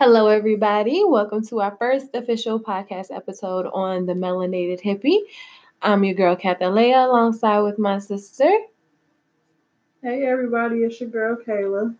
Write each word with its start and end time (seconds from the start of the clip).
Hello, 0.00 0.28
everybody. 0.28 1.02
Welcome 1.04 1.44
to 1.46 1.60
our 1.60 1.76
first 1.76 2.14
official 2.14 2.60
podcast 2.60 3.10
episode 3.10 3.66
on 3.66 4.06
the 4.06 4.12
Melanated 4.12 4.80
Hippie. 4.80 5.18
I'm 5.82 6.04
your 6.04 6.14
girl, 6.14 6.36
Kathalea, 6.36 7.04
alongside 7.04 7.62
with 7.62 7.80
my 7.80 7.98
sister. 7.98 8.48
Hey, 10.00 10.24
everybody. 10.24 10.84
It's 10.84 11.00
your 11.00 11.10
girl, 11.10 11.36
Kayla. 11.44 11.96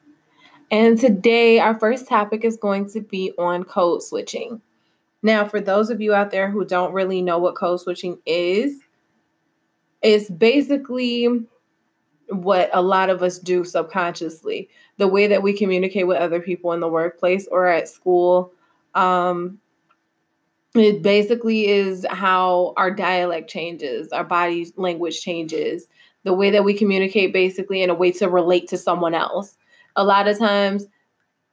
And 0.70 0.96
today, 0.96 1.58
our 1.58 1.76
first 1.76 2.06
topic 2.06 2.44
is 2.44 2.56
going 2.56 2.88
to 2.90 3.00
be 3.00 3.32
on 3.36 3.64
code 3.64 4.04
switching. 4.04 4.60
Now, 5.24 5.44
for 5.44 5.60
those 5.60 5.90
of 5.90 6.00
you 6.00 6.14
out 6.14 6.30
there 6.30 6.52
who 6.52 6.64
don't 6.64 6.92
really 6.92 7.20
know 7.20 7.38
what 7.40 7.56
code 7.56 7.80
switching 7.80 8.20
is, 8.24 8.78
it's 10.02 10.30
basically 10.30 11.44
what 12.30 12.70
a 12.72 12.82
lot 12.82 13.10
of 13.10 13.22
us 13.22 13.38
do 13.38 13.64
subconsciously. 13.64 14.68
The 14.96 15.08
way 15.08 15.26
that 15.26 15.42
we 15.42 15.52
communicate 15.52 16.06
with 16.06 16.18
other 16.18 16.40
people 16.40 16.72
in 16.72 16.80
the 16.80 16.88
workplace 16.88 17.46
or 17.48 17.66
at 17.66 17.88
school 17.88 18.52
um, 18.94 19.58
it 20.74 21.02
basically 21.02 21.66
is 21.66 22.06
how 22.10 22.74
our 22.76 22.90
dialect 22.90 23.48
changes 23.48 24.12
our 24.12 24.24
body 24.24 24.72
language 24.76 25.20
changes 25.20 25.88
the 26.24 26.34
way 26.34 26.50
that 26.50 26.64
we 26.64 26.74
communicate 26.74 27.32
basically 27.32 27.82
in 27.82 27.90
a 27.90 27.94
way 27.94 28.10
to 28.12 28.28
relate 28.28 28.68
to 28.68 28.76
someone 28.76 29.14
else. 29.14 29.56
A 29.96 30.04
lot 30.04 30.28
of 30.28 30.38
times 30.38 30.84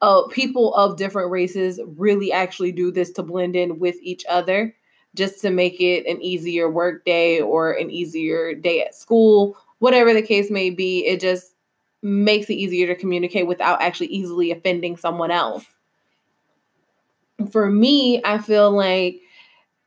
uh, 0.02 0.24
people 0.28 0.74
of 0.76 0.98
different 0.98 1.32
races 1.32 1.80
really 1.96 2.32
actually 2.32 2.72
do 2.72 2.92
this 2.92 3.12
to 3.12 3.24
blend 3.24 3.56
in 3.56 3.80
with 3.80 3.96
each 4.02 4.26
other 4.28 4.76
just 5.16 5.40
to 5.42 5.50
make 5.50 5.80
it 5.80 6.06
an 6.08 6.22
easier 6.22 6.70
work 6.70 7.06
day 7.06 7.40
or 7.40 7.72
an 7.72 7.90
easier 7.90 8.54
day 8.54 8.84
at 8.84 8.94
school 8.94 9.58
whatever 9.80 10.14
the 10.14 10.22
case 10.22 10.50
may 10.50 10.70
be, 10.70 11.06
it 11.06 11.20
just 11.20 11.54
makes 12.02 12.50
it 12.50 12.54
easier 12.54 12.88
to 12.88 12.96
communicate 12.96 13.48
without 13.48 13.82
actually 13.82 14.08
easily 14.08 14.52
offending 14.52 14.96
someone 14.96 15.32
else. 15.32 15.66
For 17.52 17.70
me, 17.70 18.22
I 18.24 18.38
feel 18.38 18.72
like 18.72 19.22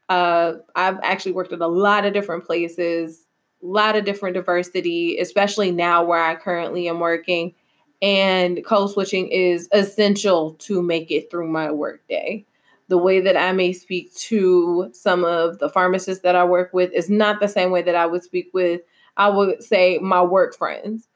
uh, 0.09 0.55
I've 0.75 0.99
actually 1.03 1.33
worked 1.33 1.53
at 1.53 1.61
a 1.61 1.67
lot 1.67 2.05
of 2.05 2.13
different 2.13 2.45
places, 2.45 3.27
a 3.63 3.67
lot 3.67 3.97
of 3.97 4.05
different 4.05 4.35
diversity, 4.35 5.19
especially 5.19 5.71
now 5.71 6.05
where 6.05 6.23
I 6.23 6.35
currently 6.35 6.89
am 6.89 7.01
working. 7.01 7.55
And 8.01 8.65
code 8.65 8.91
switching 8.91 9.29
is 9.29 9.69
essential 9.73 10.55
to 10.61 10.83
make 10.83 11.11
it 11.11 11.31
through 11.31 11.49
my 11.49 11.71
workday. 11.71 12.45
The 12.89 12.99
way 12.99 13.21
that 13.21 13.37
I 13.37 13.53
may 13.53 13.73
speak 13.73 14.15
to 14.15 14.91
some 14.93 15.25
of 15.25 15.59
the 15.59 15.69
pharmacists 15.69 16.23
that 16.23 16.37
I 16.37 16.45
work 16.45 16.73
with 16.73 16.93
is 16.93 17.11
not 17.11 17.41
the 17.41 17.49
same 17.49 17.71
way 17.71 17.83
that 17.83 17.95
I 17.95 18.07
would 18.07 18.23
speak 18.23 18.51
with 18.55 18.81
I 19.19 19.29
would 19.29 19.63
say 19.63 19.99
my 19.99 20.23
work 20.23 20.57
friends. 20.57 21.09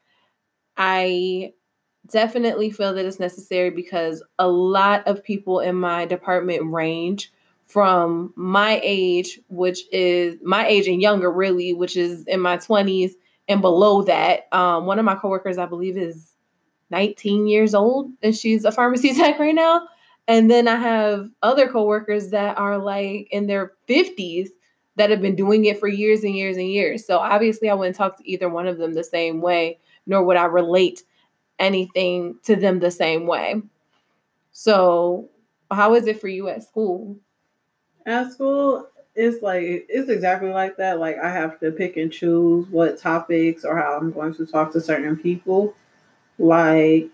I 0.77 1.53
definitely 2.11 2.71
feel 2.71 2.93
that 2.95 3.05
it's 3.05 3.21
necessary 3.21 3.71
because 3.71 4.23
a 4.39 4.49
lot 4.49 5.07
of 5.07 5.23
people 5.23 5.61
in 5.61 5.77
my 5.77 6.05
department 6.05 6.65
range 6.73 7.33
from 7.67 8.33
my 8.37 8.81
age, 8.83 9.41
which 9.49 9.81
is 9.93 10.37
my 10.43 10.67
age 10.67 10.89
and 10.89 11.01
younger, 11.01 11.31
really, 11.31 11.73
which 11.73 11.97
is 11.97 12.27
in 12.27 12.41
my 12.41 12.57
20s 12.57 13.13
and 13.49 13.63
below 13.63 14.03
that. 14.03 14.53
Um, 14.53 14.85
one 14.87 14.99
of 14.99 15.05
my 15.05 15.15
coworkers, 15.15 15.57
I 15.57 15.67
believe, 15.67 15.97
is 15.97 16.35
19 16.91 17.47
years 17.47 17.75
old 17.75 18.11
and 18.23 18.37
she's 18.37 18.65
a 18.65 18.73
pharmacy 18.73 19.15
tech 19.15 19.39
right 19.39 19.55
now. 19.55 19.87
And 20.29 20.51
then 20.51 20.69
I 20.69 20.77
have 20.77 21.31
other 21.43 21.69
coworkers 21.69 22.31
that 22.31 22.59
are 22.59 22.79
like 22.79 23.29
in 23.31 23.47
their 23.47 23.73
50s 23.89 24.49
that 24.97 25.11
have 25.11 25.23
been 25.23 25.37
doing 25.37 25.65
it 25.65 25.81
for 25.81 25.89
years 25.89 26.23
and 26.23 26.37
years 26.37 26.57
and 26.57 26.69
years. 26.69 27.07
So 27.07 27.19
obviously, 27.19 27.71
I 27.71 27.75
wouldn't 27.75 27.97
talk 27.97 28.19
to 28.19 28.31
either 28.31 28.49
one 28.49 28.67
of 28.67 28.79
them 28.79 28.95
the 28.95 29.05
same 29.05 29.41
way, 29.41 29.79
nor 30.07 30.23
would 30.25 30.37
I 30.37 30.45
relate 30.45 31.03
anything 31.59 32.37
to 32.45 32.57
them 32.57 32.81
the 32.81 32.91
same 32.91 33.27
way. 33.27 33.63
So, 34.53 35.31
how 35.71 35.95
is 35.95 36.07
it 36.07 36.21
for 36.21 36.29
you 36.29 36.49
at 36.49 36.63
school? 36.63 37.17
At 38.05 38.33
school, 38.33 38.89
it's 39.15 39.43
like 39.43 39.87
it's 39.89 40.11
exactly 40.11 40.51
like 40.51 40.77
that. 40.77 40.99
Like 40.99 41.19
I 41.19 41.31
have 41.31 41.59
to 41.61 41.71
pick 41.71 41.97
and 41.97 42.13
choose 42.13 42.67
what 42.69 42.99
topics 42.99 43.65
or 43.65 43.77
how 43.77 43.97
I'm 43.97 44.13
going 44.13 44.35
to 44.35 44.47
talk 44.47 44.73
to 44.73 44.81
certain 44.81 45.17
people. 45.17 45.75
Like 46.39 47.09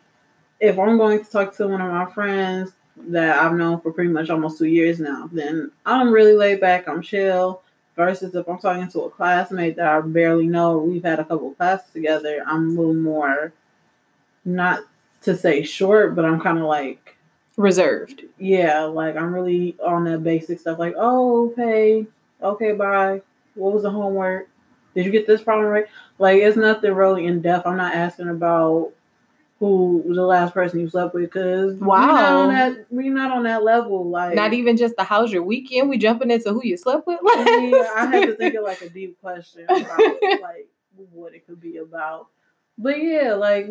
if 0.61 0.79
I'm 0.79 0.97
going 0.97 1.25
to 1.25 1.31
talk 1.31 1.57
to 1.57 1.69
one 1.69 1.81
of 1.81 1.91
my 1.91 2.07
friends 2.07 2.73
that 2.97 3.39
I've 3.39 3.55
known 3.55 3.81
for 3.81 3.93
pretty 3.93 4.11
much 4.11 4.31
almost 4.31 4.59
two 4.59 4.67
years 4.67 4.99
now, 4.99 5.29
then 5.33 5.71
I'm 5.87 6.13
really 6.13 6.35
laid 6.35 6.61
back. 6.61 6.89
I'm 6.89 7.03
chill. 7.03 7.63
Versus 7.99 8.33
if 8.33 8.49
I'm 8.49 8.59
talking 8.59 8.89
to 8.91 9.01
a 9.01 9.11
classmate 9.11 9.75
that 9.75 9.89
I 9.89 10.01
barely 10.01 10.47
know, 10.47 10.79
we've 10.79 11.03
had 11.03 11.19
a 11.19 11.25
couple 11.25 11.51
classes 11.55 11.91
together, 11.93 12.45
I'm 12.47 12.69
a 12.69 12.71
little 12.71 12.95
more, 12.95 13.53
not 14.45 14.83
to 15.23 15.37
say 15.37 15.65
short, 15.65 16.15
but 16.15 16.25
I'm 16.25 16.41
kind 16.41 16.59
of 16.59 16.65
like 16.67 17.17
reserved. 17.57 18.23
Yeah, 18.39 18.83
like 18.85 19.17
I'm 19.17 19.35
really 19.35 19.77
on 19.85 20.05
the 20.05 20.17
basic 20.17 20.61
stuff, 20.61 20.79
like, 20.79 20.95
oh, 20.97 21.49
okay, 21.51 22.07
okay, 22.41 22.71
bye. 22.71 23.21
What 23.57 23.75
was 23.75 23.83
the 23.83 23.91
homework? 23.91 24.49
Did 24.95 25.05
you 25.05 25.11
get 25.11 25.27
this 25.27 25.43
problem 25.43 25.67
right? 25.67 25.87
Like, 26.21 26.41
it's 26.41 26.57
nothing 26.57 26.93
really 26.93 27.27
in 27.27 27.43
depth. 27.43 27.67
I'm 27.67 27.77
not 27.77 27.97
asking 27.97 28.29
about 28.29 28.93
who 29.59 30.03
was 30.07 30.17
the 30.17 30.23
last 30.23 30.55
person 30.55 30.81
you 30.81 30.89
slept 30.89 31.15
with 31.15 31.25
because 31.25 31.75
wow 31.75 32.01
we're 32.01 32.13
not 32.13 32.33
on 32.33 32.49
that 32.55 32.87
we're 32.91 33.15
not 33.15 33.31
on 33.33 33.43
that 33.43 33.65
level 33.65 34.09
like 34.09 34.35
not 34.35 34.53
even 34.53 34.77
just 34.77 34.95
the 34.97 35.05
how's 35.05 35.33
your 35.33 35.43
weekend? 35.43 35.89
We 35.89 35.99
jumping 35.99 36.31
into 36.31 36.53
who 36.53 36.61
you 36.65 36.77
slept 36.77 37.07
with 37.07 37.19
yeah, 37.25 37.93
i 37.97 38.07
had 38.07 38.27
to 38.27 38.35
think 38.37 38.55
of 38.55 38.65
like 38.65 38.83
a 38.83 38.89
deep 38.89 39.21
question 39.21 39.65
about 39.65 39.99
like 40.41 40.69
what 41.13 41.35
it 41.35 41.47
could 41.47 41.61
be 41.61 41.79
about. 41.79 42.29
But 42.77 43.03
yeah 43.03 43.35
like 43.35 43.69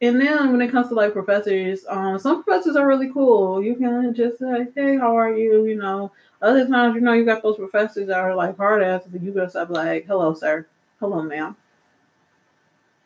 and 0.00 0.20
then 0.20 0.52
when 0.52 0.62
it 0.62 0.70
comes 0.70 0.88
to 0.88 0.94
like 0.94 1.12
professors 1.12 1.84
um 1.88 2.18
some 2.18 2.42
professors 2.42 2.76
are 2.76 2.86
really 2.86 3.10
cool. 3.12 3.62
You 3.62 3.76
can 3.76 4.14
just 4.14 4.38
say 4.38 4.68
hey 4.74 4.98
how 4.98 5.16
are 5.16 5.34
you? 5.36 5.64
You 5.64 5.76
know 5.76 6.12
other 6.42 6.68
times 6.68 6.94
you 6.94 7.00
know 7.00 7.14
you 7.14 7.24
got 7.24 7.42
those 7.42 7.56
professors 7.56 8.08
that 8.08 8.18
are 8.18 8.34
like 8.34 8.56
hard 8.56 8.82
asses 8.82 9.12
and 9.14 9.24
you 9.24 9.32
just 9.32 9.56
have 9.56 9.70
like 9.70 10.06
hello 10.06 10.34
sir. 10.34 10.66
Hello 11.00 11.22
ma'am. 11.22 11.56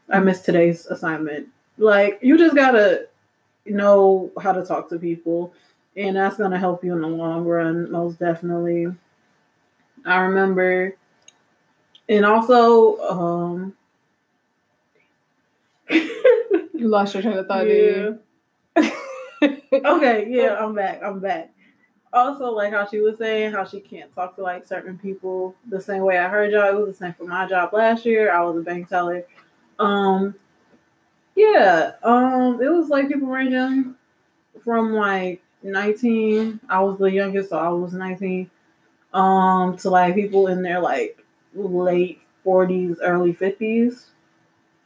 I 0.09 0.19
missed 0.19 0.45
today's 0.45 0.87
assignment 0.87 1.49
like 1.83 2.19
you 2.23 2.39
just 2.39 2.55
gotta 2.55 3.09
know 3.67 4.31
how 4.41 4.53
to 4.53 4.65
talk 4.65 4.89
to 4.91 4.99
people, 4.99 5.53
and 5.97 6.17
that's 6.17 6.37
gonna 6.37 6.59
help 6.59 6.85
you 6.85 6.93
in 6.93 7.03
the 7.03 7.09
long 7.09 7.45
run, 7.45 7.91
most 7.91 8.19
definitely. 8.19 8.87
I 10.05 10.21
remember, 10.23 10.97
and 12.09 12.25
also, 12.25 12.99
um, 13.01 13.75
you 15.91 16.89
lost 16.89 17.15
your 17.15 17.23
train 17.23 17.39
of 17.39 17.47
thought. 17.47 17.67
Yeah. 17.67 18.13
okay, 19.73 20.27
yeah, 20.29 20.57
I'm 20.59 20.75
back. 20.75 21.03
I'm 21.03 21.21
back. 21.21 21.53
Also, 22.13 22.51
like 22.51 22.73
how 22.73 22.87
she 22.87 23.01
was 23.01 23.17
saying, 23.19 23.53
how 23.53 23.65
she 23.65 23.81
can't 23.81 24.15
talk 24.15 24.37
to 24.37 24.43
like 24.43 24.67
certain 24.67 24.99
people 24.99 25.55
the 25.69 25.81
same 25.81 26.03
way 26.03 26.19
I 26.19 26.29
heard 26.29 26.53
y'all. 26.53 26.69
It 26.69 26.75
was 26.75 26.99
the 26.99 27.07
same 27.07 27.15
for 27.15 27.25
my 27.25 27.49
job 27.49 27.73
last 27.73 28.05
year. 28.05 28.33
I 28.33 28.43
was 28.43 28.57
a 28.57 28.61
bank 28.61 28.89
teller. 28.89 29.25
Um, 29.79 30.35
yeah, 31.35 31.93
um, 32.03 32.61
it 32.63 32.69
was 32.69 32.89
like 32.89 33.09
people 33.09 33.29
ranging 33.29 33.95
from 34.63 34.93
like 34.93 35.43
19. 35.63 36.61
I 36.69 36.81
was 36.81 36.99
the 36.99 37.11
youngest, 37.11 37.51
so 37.51 37.59
I 37.59 37.69
was 37.69 37.93
19. 37.93 38.51
Um, 39.15 39.77
to 39.79 39.91
like 39.91 40.15
people 40.15 40.47
in 40.47 40.63
their 40.63 40.81
like 40.81 41.23
late 41.55 42.21
40s, 42.45 42.97
early 43.03 43.35
50s. 43.35 44.07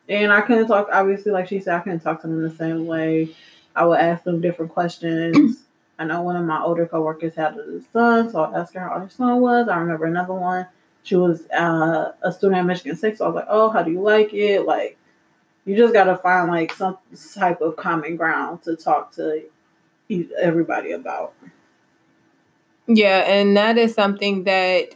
And 0.08 0.32
I 0.32 0.40
couldn't 0.40 0.68
talk, 0.68 0.88
obviously, 0.92 1.32
like 1.32 1.48
she 1.48 1.60
said, 1.60 1.74
I 1.74 1.80
couldn't 1.80 2.00
talk 2.00 2.22
to 2.22 2.28
them 2.28 2.42
the 2.42 2.54
same 2.54 2.86
way. 2.86 3.34
I 3.74 3.84
would 3.84 3.98
ask 3.98 4.24
them 4.24 4.40
different 4.40 4.72
questions. 4.72 5.64
I 5.98 6.04
know 6.04 6.22
one 6.22 6.36
of 6.36 6.44
my 6.44 6.62
older 6.62 6.86
coworkers 6.86 7.34
had 7.34 7.56
a 7.56 7.80
son, 7.92 8.30
so 8.30 8.40
I 8.40 8.60
asked 8.60 8.74
her 8.74 8.80
how 8.80 9.00
her 9.00 9.08
son 9.08 9.40
was. 9.40 9.68
I 9.68 9.78
remember 9.78 10.06
another 10.06 10.34
one. 10.34 10.66
She 11.02 11.16
was 11.16 11.48
uh, 11.50 12.12
a 12.22 12.32
student 12.32 12.58
at 12.60 12.66
Michigan 12.66 12.96
State, 12.96 13.16
so 13.16 13.24
I 13.24 13.28
was 13.28 13.36
like, 13.36 13.46
"Oh, 13.48 13.70
how 13.70 13.82
do 13.82 13.90
you 13.90 14.00
like 14.00 14.34
it?" 14.34 14.66
Like, 14.66 14.98
you 15.66 15.76
just 15.76 15.92
got 15.92 16.04
to 16.04 16.16
find 16.16 16.48
like 16.48 16.72
some 16.72 16.96
type 17.34 17.60
of 17.60 17.76
common 17.76 18.16
ground 18.16 18.62
to 18.62 18.76
talk 18.76 19.12
to 19.16 19.42
everybody 20.40 20.92
about. 20.92 21.34
Yeah, 22.86 23.18
and 23.26 23.56
that 23.56 23.76
is 23.76 23.94
something 23.94 24.44
that 24.44 24.94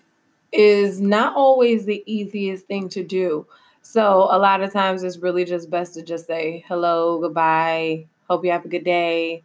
is 0.53 1.01
not 1.01 1.37
always 1.37 1.85
the 1.85 2.03
easiest 2.07 2.67
thing 2.67 2.89
to 2.91 3.03
do. 3.03 3.47
So 3.83 4.29
a 4.31 4.39
lot 4.39 4.63
of 4.63 4.73
times 4.73 5.03
it's 5.03 5.19
really 5.19 5.45
just 5.45 5.71
best 5.71 5.95
to 5.95 6.03
just 6.03 6.27
say 6.27 6.65
hello, 6.69 7.19
goodbye, 7.21 8.07
hope 8.29 8.45
you 8.45 8.53
have 8.53 8.65
a 8.65 8.69
good 8.69 8.85
day, 8.85 9.43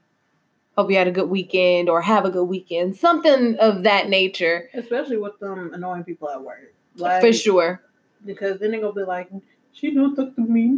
hope 0.77 0.91
you 0.91 0.97
had 0.97 1.07
a 1.07 1.11
good 1.11 1.29
weekend 1.29 1.89
or 1.89 2.01
have 2.01 2.25
a 2.25 2.29
good 2.29 2.43
weekend, 2.45 2.95
something 2.95 3.57
of 3.57 3.83
that 3.83 4.09
nature. 4.09 4.69
Especially 4.75 5.17
with 5.17 5.39
them 5.39 5.73
annoying 5.73 6.03
people 6.03 6.29
at 6.29 6.43
work. 6.43 6.73
Like, 6.97 7.21
For 7.21 7.33
sure. 7.33 7.81
Because 8.25 8.59
then 8.59 8.71
they're 8.71 8.81
gonna 8.81 8.93
be 8.93 9.03
like, 9.03 9.29
she 9.73 9.93
don't 9.93 10.15
talk 10.15 10.35
to 10.35 10.41
me. 10.41 10.77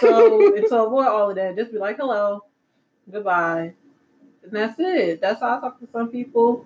so 0.00 0.56
and 0.56 0.66
to 0.68 0.82
avoid 0.82 1.06
all 1.06 1.30
of 1.30 1.36
that, 1.36 1.56
just 1.56 1.72
be 1.72 1.78
like, 1.78 1.96
hello, 1.98 2.44
goodbye. 3.10 3.74
And 4.42 4.52
that's 4.52 4.78
it. 4.78 5.20
That's 5.20 5.40
how 5.40 5.58
I 5.58 5.60
talk 5.60 5.78
to 5.80 5.86
some 5.86 6.08
people 6.08 6.64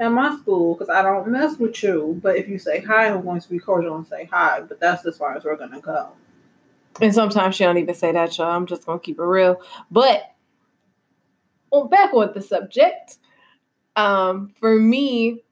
at 0.00 0.08
my 0.10 0.36
school 0.36 0.74
because 0.74 0.88
I 0.88 1.02
don't 1.02 1.28
mess 1.28 1.58
with 1.58 1.80
you. 1.82 2.18
But 2.22 2.36
if 2.36 2.48
you 2.48 2.58
say 2.58 2.80
hi, 2.80 3.08
I'm 3.08 3.22
going 3.22 3.40
to 3.40 3.48
be 3.48 3.58
cordial 3.58 3.96
and 3.96 4.06
say 4.06 4.28
hi. 4.30 4.60
But 4.60 4.80
that's 4.80 5.06
as 5.06 5.16
far 5.16 5.36
as 5.36 5.44
we're 5.44 5.56
gonna 5.56 5.80
go. 5.80 6.10
And 7.00 7.14
sometimes 7.14 7.54
she 7.54 7.64
don't 7.64 7.78
even 7.78 7.94
say 7.94 8.12
that, 8.12 8.36
y'all. 8.36 8.50
I'm 8.50 8.66
just 8.66 8.84
gonna 8.84 8.98
keep 8.98 9.18
it 9.18 9.24
real. 9.24 9.60
But 9.90 10.34
well, 11.70 11.84
back 11.84 12.12
on 12.12 12.32
the 12.34 12.42
subject. 12.42 13.16
Um, 13.94 14.52
for 14.58 14.78
me, 14.78 15.42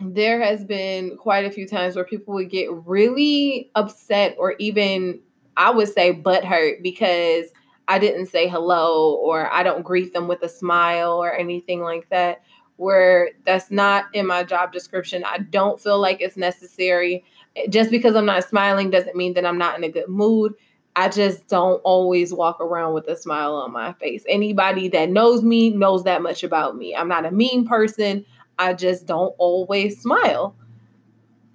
there 0.00 0.40
has 0.42 0.64
been 0.64 1.16
quite 1.16 1.44
a 1.44 1.50
few 1.50 1.66
times 1.66 1.96
where 1.96 2.04
people 2.04 2.34
would 2.34 2.50
get 2.50 2.72
really 2.86 3.70
upset 3.74 4.36
or 4.38 4.54
even 4.58 5.20
I 5.56 5.70
would 5.70 5.88
say 5.88 6.12
butthurt 6.12 6.82
because 6.82 7.46
I 7.88 7.98
didn't 7.98 8.26
say 8.26 8.46
hello 8.46 9.14
or 9.16 9.52
I 9.52 9.62
don't 9.62 9.82
greet 9.82 10.12
them 10.12 10.28
with 10.28 10.42
a 10.42 10.48
smile 10.48 11.12
or 11.12 11.34
anything 11.34 11.82
like 11.82 12.08
that. 12.10 12.42
Where 12.76 13.30
that's 13.44 13.72
not 13.72 14.04
in 14.14 14.24
my 14.24 14.44
job 14.44 14.72
description. 14.72 15.24
I 15.24 15.38
don't 15.38 15.80
feel 15.80 15.98
like 15.98 16.20
it's 16.20 16.36
necessary. 16.36 17.24
Just 17.68 17.90
because 17.90 18.14
I'm 18.14 18.26
not 18.26 18.44
smiling 18.44 18.90
doesn't 18.90 19.16
mean 19.16 19.34
that 19.34 19.44
I'm 19.44 19.58
not 19.58 19.76
in 19.76 19.82
a 19.82 19.88
good 19.88 20.08
mood. 20.08 20.54
I 20.94 21.08
just 21.08 21.48
don't 21.48 21.80
always 21.82 22.32
walk 22.32 22.60
around 22.60 22.94
with 22.94 23.08
a 23.08 23.16
smile 23.16 23.54
on 23.54 23.72
my 23.72 23.94
face. 23.94 24.24
Anybody 24.28 24.88
that 24.90 25.10
knows 25.10 25.42
me 25.42 25.70
knows 25.70 26.04
that 26.04 26.22
much 26.22 26.44
about 26.44 26.76
me. 26.76 26.94
I'm 26.94 27.08
not 27.08 27.26
a 27.26 27.32
mean 27.32 27.66
person. 27.66 28.24
I 28.58 28.74
just 28.74 29.06
don't 29.06 29.34
always 29.38 30.00
smile. 30.00 30.54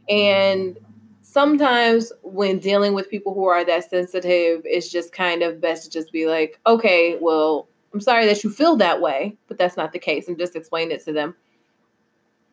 And 0.09 0.77
sometimes 1.21 2.11
when 2.21 2.59
dealing 2.59 2.93
with 2.93 3.09
people 3.09 3.33
who 3.33 3.45
are 3.45 3.65
that 3.65 3.89
sensitive, 3.89 4.61
it's 4.65 4.89
just 4.89 5.13
kind 5.13 5.41
of 5.41 5.61
best 5.61 5.85
to 5.85 5.89
just 5.89 6.11
be 6.11 6.27
like, 6.27 6.59
okay, 6.65 7.17
well, 7.19 7.67
I'm 7.93 8.01
sorry 8.01 8.25
that 8.25 8.43
you 8.43 8.49
feel 8.49 8.75
that 8.77 9.01
way, 9.01 9.37
but 9.47 9.57
that's 9.57 9.77
not 9.77 9.93
the 9.93 9.99
case, 9.99 10.27
and 10.27 10.37
just 10.37 10.55
explain 10.55 10.91
it 10.91 11.03
to 11.05 11.13
them. 11.13 11.35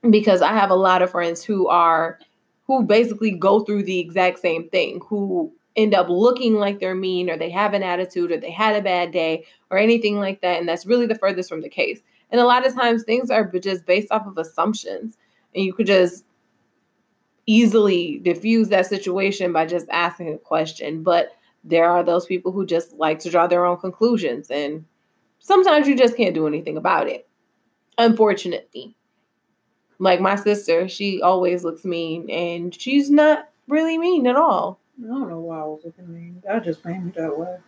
Because 0.09 0.43
I 0.43 0.53
have 0.53 0.71
a 0.71 0.75
lot 0.75 1.03
of 1.03 1.11
friends 1.11 1.45
who 1.45 1.69
are 1.69 2.19
who 2.67 2.85
basically 2.85 3.33
go 3.33 3.61
through 3.61 3.83
the 3.83 3.99
exact 3.99 4.39
same 4.39 4.69
thing, 4.69 5.01
who 5.09 5.53
end 5.77 5.95
up 5.95 6.09
looking 6.09 6.55
like 6.55 6.79
they're 6.79 6.95
mean 6.95 7.29
or 7.29 7.37
they 7.37 7.51
have 7.51 7.75
an 7.75 7.83
attitude 7.83 8.31
or 8.31 8.39
they 8.39 8.51
had 8.51 8.77
a 8.77 8.83
bad 8.83 9.13
day 9.13 9.45
or 9.71 9.79
anything 9.79 10.19
like 10.19 10.41
that. 10.41 10.59
And 10.59 10.69
that's 10.69 10.87
really 10.87 11.07
the 11.07 11.19
furthest 11.19 11.49
from 11.49 11.63
the 11.63 11.69
case. 11.69 12.01
And 12.31 12.41
a 12.41 12.47
lot 12.47 12.67
of 12.67 12.75
times 12.75 13.03
things 13.03 13.31
are 13.31 13.45
just 13.45 13.87
based 13.87 14.11
off 14.11 14.27
of 14.27 14.39
assumptions. 14.39 15.17
And 15.55 15.65
you 15.65 15.73
could 15.73 15.87
just 15.87 16.25
easily 17.47 18.21
diffuse 18.23 18.69
that 18.69 18.87
situation 18.87 19.53
by 19.53 19.67
just 19.67 19.89
asking 19.91 20.33
a 20.33 20.39
question. 20.39 21.03
But 21.03 21.33
there 21.65 21.91
are 21.91 22.03
those 22.03 22.27
people 22.27 22.53
who 22.53 22.65
just 22.65 22.93
like 22.95 23.19
to 23.21 23.31
draw 23.31 23.47
their 23.47 23.67
own 23.67 23.79
conclusions. 23.79 24.51
And 24.51 24.85
sometimes 25.41 25.89
you 25.89 25.97
just 25.97 26.17
can't 26.17 26.35
do 26.35 26.47
anything 26.47 26.77
about 26.77 27.09
it, 27.09 27.29
unfortunately. 27.99 28.95
Like 29.99 30.21
my 30.21 30.37
sister, 30.37 30.89
she 30.89 31.21
always 31.21 31.63
looks 31.63 31.85
mean, 31.85 32.31
and 32.31 32.75
she's 32.75 33.11
not 33.11 33.51
really 33.69 33.99
mean 33.99 34.27
at 34.27 34.37
all. 34.37 34.81
I 35.03 35.09
don't 35.09 35.29
know 35.29 35.41
why 35.41 35.61
I 35.61 35.65
was 35.65 35.83
looking 35.85 36.13
mean. 36.13 36.43
I 36.51 36.59
just 36.59 36.85
made 36.85 37.05
me 37.05 37.13
that 37.17 37.39
way. 37.39 37.59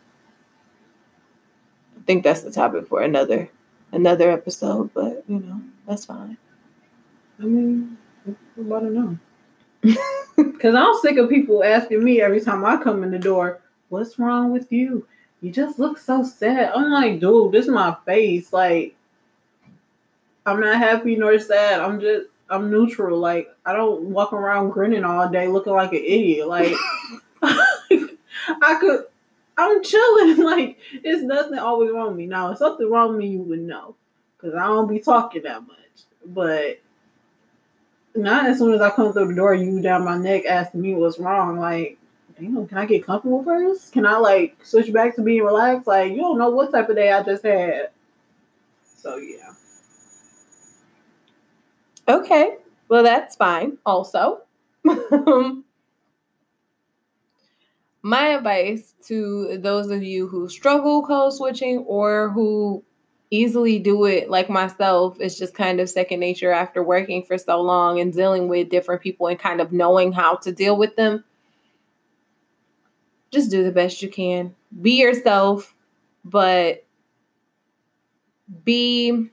I 1.99 2.03
think 2.06 2.25
that's 2.25 2.43
the 2.43 2.50
topic 2.50 2.87
for 2.88 3.03
another 3.03 3.50
another 3.93 4.31
episode, 4.31 4.91
but 4.94 5.25
you 5.29 5.39
know, 5.39 5.61
that's 5.87 6.06
fine. 6.06 6.37
I 7.39 7.44
mean, 7.44 7.97
about 8.59 8.81
to 8.81 8.91
know. 8.91 9.19
Because 10.37 10.75
I'm 10.75 10.94
sick 11.03 11.19
of 11.19 11.29
people 11.29 11.62
asking 11.62 12.03
me 12.03 12.21
every 12.21 12.41
time 12.41 12.65
I 12.65 12.77
come 12.77 13.03
in 13.03 13.11
the 13.11 13.19
door, 13.19 13.61
what's 13.91 14.19
wrong 14.19 14.50
with 14.53 14.73
you? 14.73 15.06
You 15.41 15.50
just 15.53 15.79
look 15.79 15.99
so 15.99 16.25
sad. 16.25 16.73
I'm 16.75 16.91
like, 16.91 17.21
dude, 17.21 17.53
this 17.53 17.67
is 17.67 17.71
my 17.71 17.97
face. 18.06 18.53
Like, 18.53 18.97
I'm 20.47 20.61
not 20.61 20.79
happy 20.79 21.17
nor 21.17 21.38
sad. 21.38 21.81
I'm 21.81 22.00
just, 22.00 22.29
I'm 22.49 22.71
neutral. 22.71 23.19
Like, 23.19 23.49
I 23.67 23.75
don't 23.75 24.05
walk 24.05 24.33
around 24.33 24.71
grinning 24.71 25.05
all 25.05 25.29
day 25.29 25.49
looking 25.49 25.75
like 25.75 25.93
an 25.93 25.99
idiot. 25.99 26.49
Like, 26.49 26.73
I 27.43 28.79
could, 28.81 29.05
I'm 29.56 29.82
chilling. 29.82 30.37
Like, 30.43 30.78
it's 30.93 31.22
nothing 31.22 31.58
always 31.58 31.90
wrong 31.90 32.08
with 32.08 32.16
me. 32.16 32.26
Now, 32.26 32.50
if 32.50 32.58
something 32.58 32.90
wrong 32.90 33.10
with 33.10 33.19
me, 33.19 33.28
you 33.28 33.40
would 33.40 33.60
know. 33.60 33.94
Because 34.37 34.54
I 34.54 34.66
don't 34.66 34.88
be 34.88 34.99
talking 34.99 35.43
that 35.43 35.62
much. 35.66 35.78
But 36.26 36.81
not 38.14 38.46
as 38.46 38.58
soon 38.58 38.75
as 38.75 38.81
I 38.81 38.90
come 38.90 39.12
through 39.12 39.28
the 39.28 39.34
door, 39.34 39.54
you 39.54 39.81
down 39.81 40.04
my 40.04 40.16
neck 40.16 40.44
asking 40.46 40.81
me 40.81 40.94
what's 40.94 41.19
wrong. 41.19 41.58
Like, 41.58 41.99
damn, 42.38 42.66
can 42.66 42.78
I 42.78 42.87
get 42.87 43.06
comfortable 43.06 43.43
first? 43.43 43.93
Can 43.93 44.06
I 44.06 44.16
like 44.16 44.56
switch 44.64 44.93
back 44.93 45.16
to 45.16 45.22
being 45.22 45.43
relaxed? 45.43 45.87
Like, 45.87 46.12
you 46.12 46.19
don't 46.19 46.38
know 46.38 46.50
what 46.50 46.72
type 46.72 46.88
of 46.88 46.96
day 46.96 47.12
I 47.12 47.22
just 47.22 47.44
had. 47.44 47.90
So 48.96 49.16
yeah. 49.16 49.52
Okay. 52.08 52.56
Well, 52.88 53.02
that's 53.02 53.37
fine. 53.37 53.78
Also, 53.87 54.43
um, 54.88 55.64
my 58.02 58.28
advice 58.28 58.94
to 59.06 59.58
those 59.58 59.90
of 59.90 60.02
you 60.02 60.26
who 60.26 60.49
struggle 60.49 61.02
code 61.02 61.32
switching 61.32 61.78
or 61.78 62.31
who 62.31 62.84
easily 63.31 63.78
do 63.78 64.04
it 64.04 64.28
like 64.28 64.50
myself. 64.50 65.16
It's 65.20 65.38
just 65.38 65.54
kind 65.54 65.81
of 65.81 65.88
second 65.88 66.20
nature 66.20 66.52
after 66.52 66.82
working 66.82 67.22
for 67.22 67.38
so 67.38 67.62
long 67.62 67.99
and 67.99 68.12
dealing 68.12 68.49
with 68.49 68.69
different 68.69 69.00
people 69.00 69.28
and 69.28 69.38
kind 69.38 69.60
of 69.60 69.72
knowing 69.72 70.12
how 70.12 70.37
to 70.37 70.52
deal 70.52 70.76
with 70.76 70.96
them. 70.96 71.25
Just 73.31 73.50
do 73.50 73.64
the 73.64 73.72
best 73.72 74.02
you 74.02 74.10
can. 74.10 74.54
Be 74.82 75.00
yourself, 75.00 75.75
but 76.25 76.84
be 78.64 79.31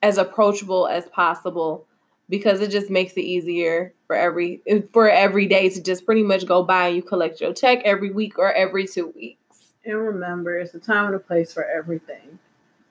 as 0.00 0.16
approachable 0.16 0.86
as 0.86 1.06
possible 1.06 1.87
because 2.28 2.60
it 2.60 2.70
just 2.70 2.90
makes 2.90 3.14
it 3.14 3.22
easier 3.22 3.92
for 4.06 4.14
every 4.16 4.60
for 4.92 5.08
every 5.08 5.46
day 5.46 5.68
to 5.68 5.82
just 5.82 6.04
pretty 6.04 6.22
much 6.22 6.46
go 6.46 6.62
by 6.62 6.88
and 6.88 6.96
you 6.96 7.02
collect 7.02 7.40
your 7.40 7.52
check 7.54 7.80
every 7.84 8.10
week 8.10 8.38
or 8.38 8.52
every 8.52 8.86
two 8.86 9.08
weeks. 9.08 9.38
And 9.84 9.98
remember, 9.98 10.58
it's 10.58 10.74
a 10.74 10.78
time 10.78 11.06
and 11.06 11.14
a 11.14 11.18
place 11.18 11.52
for 11.52 11.64
everything. 11.64 12.38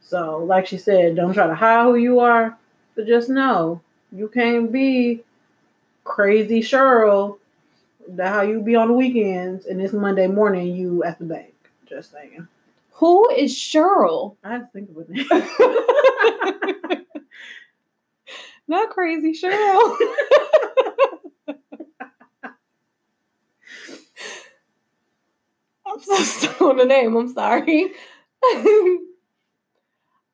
So, 0.01 0.39
like 0.39 0.65
she 0.65 0.77
said, 0.77 1.15
don't 1.15 1.33
try 1.33 1.47
to 1.47 1.55
hide 1.55 1.83
who 1.83 1.95
you 1.95 2.19
are, 2.19 2.57
but 2.95 3.07
just 3.07 3.29
know 3.29 3.81
you 4.11 4.29
can't 4.29 4.71
be 4.71 5.23
crazy 6.03 6.61
Cheryl. 6.61 7.37
That 8.09 8.29
how 8.29 8.41
you 8.41 8.61
be 8.61 8.75
on 8.75 8.87
the 8.87 8.93
weekends, 8.93 9.65
and 9.65 9.81
it's 9.81 9.93
Monday 9.93 10.27
morning 10.27 10.73
you 10.73 11.03
at 11.03 11.19
the 11.19 11.25
bank. 11.25 11.53
Just 11.85 12.11
saying. 12.11 12.47
Who 12.93 13.29
is 13.29 13.53
Cheryl? 13.53 14.37
I 14.43 14.53
have 14.53 14.61
to 14.61 14.67
think 14.71 14.89
of 14.89 15.05
it. 15.09 17.03
Not 18.67 18.89
crazy 18.89 19.31
Cheryl. 19.31 19.95
I'm 25.85 25.99
so 26.01 26.15
stuck 26.17 26.61
on 26.61 26.77
the 26.77 26.85
name. 26.85 27.15
I'm 27.15 27.33
sorry. 27.33 27.91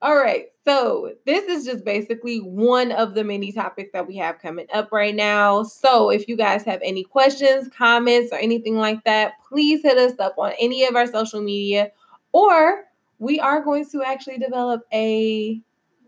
All 0.01 0.17
right. 0.17 0.47
So, 0.65 1.13
this 1.25 1.45
is 1.45 1.65
just 1.65 1.85
basically 1.85 2.39
one 2.39 2.91
of 2.91 3.13
the 3.13 3.23
many 3.23 3.51
topics 3.51 3.91
that 3.93 4.07
we 4.07 4.17
have 4.17 4.39
coming 4.39 4.65
up 4.73 4.91
right 4.91 5.15
now. 5.15 5.63
So, 5.63 6.09
if 6.09 6.27
you 6.27 6.35
guys 6.35 6.63
have 6.65 6.81
any 6.83 7.03
questions, 7.03 7.69
comments, 7.77 8.33
or 8.33 8.39
anything 8.39 8.77
like 8.77 9.03
that, 9.05 9.33
please 9.47 9.81
hit 9.83 9.97
us 9.97 10.19
up 10.19 10.35
on 10.37 10.53
any 10.59 10.85
of 10.85 10.95
our 10.95 11.07
social 11.07 11.41
media 11.41 11.91
or 12.33 12.85
we 13.19 13.39
are 13.39 13.61
going 13.61 13.89
to 13.91 14.03
actually 14.03 14.37
develop 14.37 14.81
a 14.91 15.61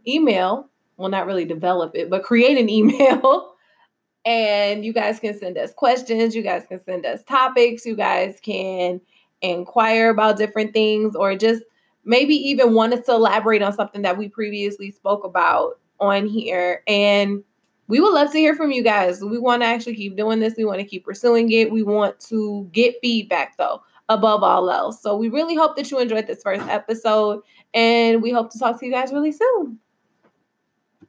email. 0.06 0.70
Well, 0.98 1.10
not 1.10 1.26
really 1.26 1.46
develop 1.46 1.96
it, 1.96 2.10
but 2.10 2.24
create 2.24 2.58
an 2.58 2.70
email. 2.70 3.54
and 4.26 4.84
you 4.84 4.94
guys 4.94 5.20
can 5.20 5.38
send 5.38 5.58
us 5.58 5.74
questions, 5.74 6.36
you 6.36 6.42
guys 6.42 6.66
can 6.68 6.84
send 6.84 7.06
us 7.06 7.24
topics, 7.24 7.86
you 7.86 7.96
guys 7.96 8.40
can 8.42 9.00
inquire 9.42 10.10
about 10.10 10.38
different 10.38 10.74
things 10.74 11.16
or 11.16 11.36
just 11.36 11.64
maybe 12.06 12.36
even 12.36 12.74
want 12.74 12.94
us 12.94 13.06
to 13.06 13.12
elaborate 13.12 13.62
on 13.62 13.74
something 13.74 14.04
that 14.04 14.18
we 14.18 14.30
previously 14.30 14.92
spoke 14.92 15.24
about 15.24 15.80
on 16.00 16.28
here. 16.28 16.82
And 16.88 17.44
we 17.88 18.00
would 18.00 18.14
love 18.14 18.32
to 18.32 18.38
hear 18.38 18.56
from 18.56 18.72
you 18.72 18.84
guys. 18.84 19.22
We 19.22 19.38
want 19.38 19.62
to 19.62 19.68
actually 19.68 19.96
keep 19.96 20.16
doing 20.16 20.40
this. 20.40 20.56
We 20.58 20.66
want 20.66 20.80
to 20.80 20.86
keep 20.86 21.06
pursuing 21.06 21.52
it. 21.52 21.72
We 21.72 21.84
want 21.84 22.20
to 22.22 22.68
get 22.72 22.96
feedback 23.02 23.58
though, 23.58 23.82
above 24.10 24.44
all 24.44 24.70
else. 24.72 25.02
So 25.02 25.16
we 25.18 25.30
really 25.30 25.56
hope 25.56 25.76
that 25.76 25.92
you 25.92 26.00
enjoyed 26.00 26.28
this 26.28 26.42
first 26.42 26.66
episode 26.68 27.42
and 27.74 28.22
we 28.22 28.32
hope 28.32 28.52
to 28.52 28.60
talk 28.60 28.80
to 28.80 28.86
you 28.86 28.92
guys 28.92 29.12
really 29.12 29.32
soon. 29.32 29.80